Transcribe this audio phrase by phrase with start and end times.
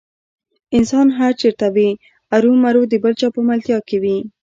[0.77, 1.89] انسان هر چېرته وي
[2.35, 4.17] ارومرو د بل چا په ملتیا کې وي.